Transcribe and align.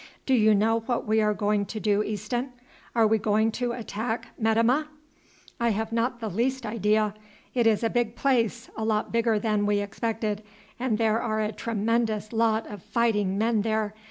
Do 0.25 0.33
you 0.33 0.55
know 0.55 0.79
what 0.87 1.05
we 1.05 1.21
are 1.21 1.35
going 1.35 1.67
to 1.67 1.79
do, 1.79 2.01
Easton? 2.01 2.53
Are 2.95 3.05
we 3.05 3.19
going 3.19 3.51
to 3.51 3.73
attack 3.73 4.29
Metemmeh?" 4.35 4.85
"I 5.59 5.69
have 5.69 5.91
not 5.91 6.19
the 6.19 6.27
least 6.27 6.65
idea. 6.65 7.13
It 7.53 7.67
is 7.67 7.83
a 7.83 7.89
big 7.91 8.15
place, 8.15 8.67
a 8.75 8.83
lot 8.83 9.11
bigger 9.11 9.37
than 9.37 9.67
we 9.67 9.79
expected, 9.79 10.41
and 10.79 10.97
there 10.97 11.21
are 11.21 11.39
a 11.39 11.51
tremendous 11.51 12.33
lot 12.33 12.65
of 12.65 12.81
fighting 12.81 13.37
men 13.37 13.61
there. 13.61 13.93